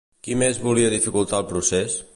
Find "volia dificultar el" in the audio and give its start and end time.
0.63-1.51